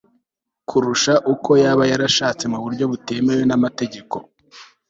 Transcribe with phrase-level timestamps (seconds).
[0.69, 4.15] kurusha uko yaba yarashatse mu buryo butemewe n'amategeko